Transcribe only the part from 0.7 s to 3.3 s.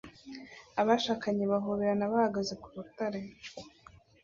Abashakanye bahobera bahagaze ku rutare